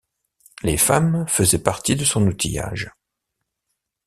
Les 0.63 0.77
femmes 0.79 1.25
faisaient 1.27 1.61
partie 1.61 1.95
de 1.95 2.05
son 2.05 2.25
outillage. 2.25 2.89